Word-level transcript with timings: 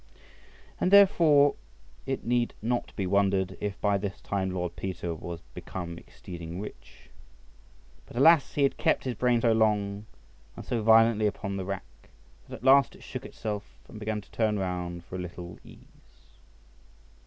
And 0.79 0.89
therefore 0.89 1.53
it 2.07 2.23
need 2.25 2.55
not 2.59 2.91
be 2.95 3.05
wondered 3.05 3.55
if 3.61 3.79
by 3.79 3.99
this 3.99 4.19
time 4.19 4.49
Lord 4.49 4.75
Peter 4.75 5.13
was 5.13 5.41
become 5.53 5.99
exceeding 5.99 6.59
rich. 6.59 7.11
But 8.07 8.17
alas! 8.17 8.55
he 8.55 8.63
had 8.63 8.77
kept 8.77 9.03
his 9.03 9.13
brain 9.13 9.41
so 9.41 9.51
long 9.51 10.07
and 10.55 10.65
so 10.65 10.81
violently 10.81 11.27
upon 11.27 11.55
the 11.55 11.65
rack, 11.65 12.09
that 12.49 12.55
at 12.55 12.63
last 12.63 12.95
it 12.95 13.03
shook 13.03 13.27
itself, 13.27 13.77
and 13.87 13.99
began 13.99 14.21
to 14.21 14.31
turn 14.31 14.57
round 14.57 15.03
for 15.05 15.17
a 15.17 15.19
little 15.19 15.59
ease. 15.63 16.33